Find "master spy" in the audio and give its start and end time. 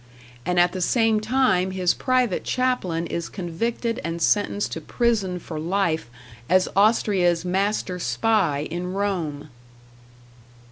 7.45-8.61